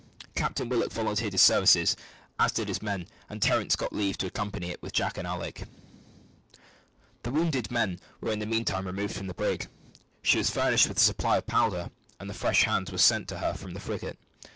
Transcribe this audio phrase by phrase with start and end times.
[0.33, 1.95] Captain Willock volunteered his services,
[2.39, 5.67] as did his men, and Terence got leave to accompany it with Jack and Alick.
[7.21, 9.67] The wounded men were in the meantime removed from the brig;
[10.23, 13.53] she was furnished with a supply of powder, and fresh hands were sent to her
[13.53, 14.17] from the frigate.